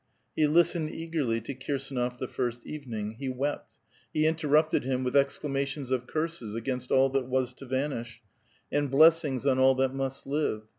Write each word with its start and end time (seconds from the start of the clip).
He 0.35 0.47
listened 0.47 0.91
eagerly 0.91 1.41
to 1.41 1.53
Kir 1.53 1.75
B^nof 1.77 2.17
the 2.17 2.27
first 2.27 2.65
evening. 2.65 3.17
He 3.19 3.29
wept; 3.29 3.75
he 4.11 4.25
interrupted 4.25 4.83
him 4.83 5.03
with 5.03 5.15
exclamations 5.15 5.91
of 5.91 6.07
curses 6.07 6.55
against 6.55 6.89
all 6.91 7.09
that 7.11 7.27
was 7.27 7.53
to 7.53 7.67
vanish, 7.67 8.19
and 8.71 8.89
l>Iessiugs 8.91 9.45
on 9.45 9.59
all 9.59 9.75
that 9.75 9.93
must 9.93 10.25
live. 10.25 10.63